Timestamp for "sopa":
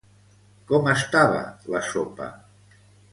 1.91-2.31